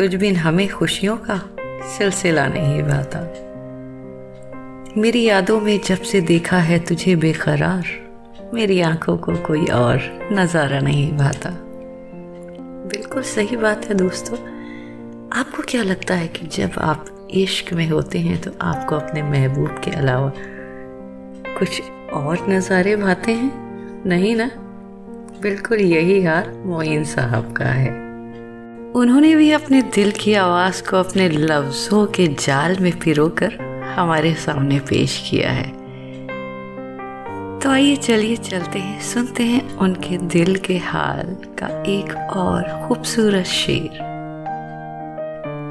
[0.00, 1.50] तुझ बिन हमें खुशियों का
[1.98, 3.20] सिलसिला नहीं भाता
[5.00, 7.84] मेरी यादों में जब से देखा है तुझे बेकरार,
[8.54, 11.50] मेरी आँखों को कोई और नज़ारा नहीं भाता
[12.88, 14.38] बिल्कुल सही बात है दोस्तों।
[15.38, 19.80] आपको क्या लगता है कि जब आप इश्क में होते हैं तो आपको अपने महबूब
[19.84, 20.32] के अलावा
[21.58, 24.02] कुछ और नज़ारे भाते हैं?
[24.06, 24.50] नहीं ना?
[25.42, 28.09] बिल्कुल यही हाल मोइन साहब का है।
[28.94, 33.54] उन्होंने भी अपने दिल की आवाज़ को अपने लफ्ज़ों के जाल में पिरोकर
[33.98, 35.68] हमारे सामने पेश किया है।
[37.58, 43.44] तो आइए चलिए चलते हैं, सुनते हैं उनके दिल के हाल का एक और खूबसूरत
[43.44, 44.00] शेर।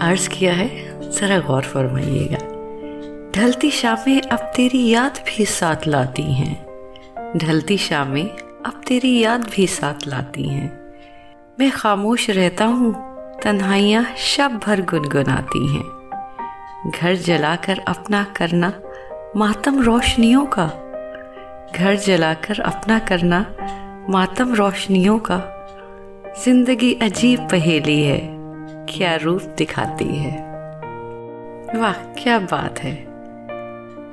[0.00, 2.56] अर्ज़ किया है, जरा गौर फरमाइएगा।
[3.36, 6.66] ढलती शामें अब तेरी याद भी साथ लाती हैं।
[7.36, 8.30] ढलती शामें
[8.66, 10.86] अब तेरी याद भी साथ लाती हैं।
[11.60, 13.05] मैं खामोश रहता हूँ
[13.46, 18.72] तन्हाइयाँ शब भर गुनगुनाती हैं। घर जलाकर अपना करना
[19.36, 20.66] मातम रोशनियों का।
[21.76, 23.54] घर जलाकर अपना करना
[24.10, 25.38] मातम रोशनियों का।
[26.44, 28.18] ज़िंदगी अजीब पहेली है,
[28.88, 30.32] क्या रूप दिखाती है?
[31.80, 32.94] वाह, क्या बात है।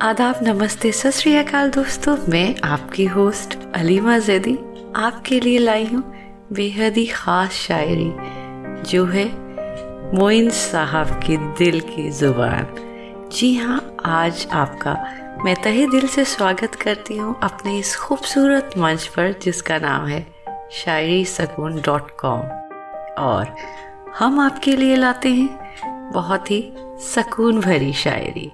[0.01, 4.57] आदाब, नमस्ते। सत दोस्तों, मैं आपकी होस्ट अलीमा जैदी,
[4.95, 6.03] आपके लिए लाई हूँ
[6.53, 8.42] बेहद ही ख़ास शायरी।
[8.83, 9.25] जो है,
[10.15, 12.67] मोइन साहब की दिल की ज़ुबान।
[13.31, 14.93] जी हाँ आज आपका
[15.45, 20.25] मैं तहे दिल से स्वागत करती हूँ अपने इस खूबसूरत मंच पर, जिसका नाम है
[20.71, 22.41] शायरी सकून डॉट कॉम।
[23.23, 23.55] और
[24.19, 26.73] हम आपके लिए लाते हैं बहुत ही
[27.15, 28.51] सकून भरी शायरी।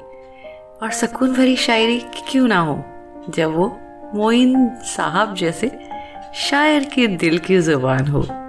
[0.84, 2.00] और सकून भरी शायरी
[2.32, 2.84] क्यों ना हो,
[3.30, 3.80] जब वो
[4.16, 5.80] मोइन साहब जैसे
[6.36, 8.49] शायर के दिल की ज़ुबान हो।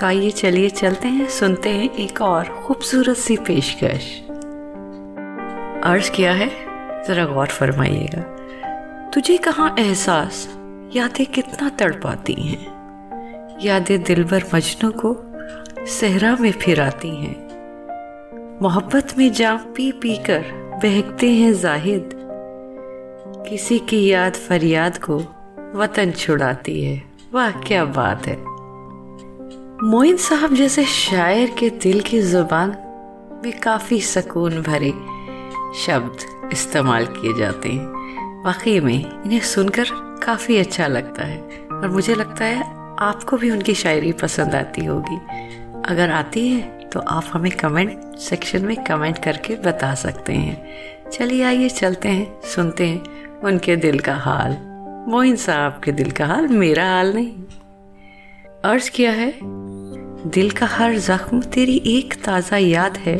[0.00, 4.22] तो आइए चलिए चलते हैं, सुनते हैं एक और खूबसूरत सी पेशकश।
[5.84, 6.50] अर्ज़ किया है,
[7.04, 8.22] जरा गौर फरमाइएगा।
[9.14, 10.58] तुझे कहाँ एहसास?
[10.96, 12.66] यादें कितना तड़पाती हैं।
[13.62, 15.16] यादें दिल भर मजनू को
[15.86, 17.48] सहरा में फिराती हैं।
[18.62, 20.44] मोहब्बत में जाम पी पी कर
[20.82, 22.10] बहकते हैं जाहिद।
[23.48, 25.24] किसी की याद फरियाद को
[25.74, 27.02] वतन छुड़ाती है।
[27.32, 28.49] वाह, क्या बात है।
[29.82, 32.70] मोइन साहब जैसे शायर के दिल की ज़ुबान
[33.44, 34.90] में काफ़ी सुकून भरे
[35.76, 39.84] शब्द इस्तेमाल किए जाते हैं। वाकई में इन्हें सुनकर
[40.24, 41.38] काफ़ी अच्छा लगता है
[41.72, 42.62] और मुझे लगता है
[42.98, 45.16] आपको भी उनकी शायरी पसंद आती होगी।
[45.92, 51.42] अगर आती है तो आप हमें कमेंट सेक्शन में कमेंट करके बता सकते हैं। चलिए
[51.42, 54.56] आइए चलते हैं, सुनते हैं उनके दिल का हाल।
[55.08, 57.32] मोइन साहब के दिल का हाल मेरा हाल नहीं।
[58.64, 59.59] अर्ज़ किया है
[60.26, 63.18] दिल का हर जख्म तेरी एक ताज़ा याद है।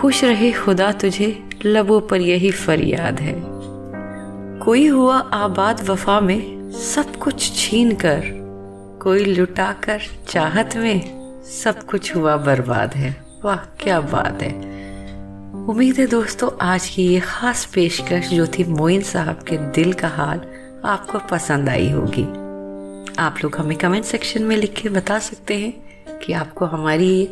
[0.00, 3.42] खुश रहे खुदा तुझे, लबों पर यही फरियाद है।
[4.58, 8.22] कोई हुआ आबाद वफा में, सब कुछ छीन कर।
[9.02, 11.00] कोई लुटा कर चाहत में,
[11.44, 14.52] सब कुछ हुआ बर्बाद है। वाह, क्या बात है।
[15.68, 20.08] उम्मीद है दोस्तों, आज की ये खास पेशकश जो थी मोइन साहब के दिल का
[20.08, 20.40] हाल
[20.84, 22.43] आपको पसंद आई होगी।
[23.18, 27.30] आप लोग हमें कमेंट सेक्शन में लिख के बता सकते हैं कि आपको हमारी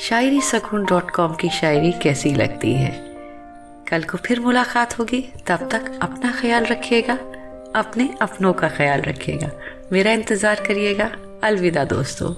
[0.00, 2.90] शायरी सकून डॉट कॉम की शायरी कैसी लगती है।
[3.90, 7.14] कल को फिर मुलाकात होगी। तब तक अपना ख्याल रखिएगा,
[7.80, 9.50] अपने अपनों का ख्याल रखिएगा।
[9.92, 11.10] मेरा इंतज़ार करिएगा।
[11.44, 12.34] अलविदा दोस्तों।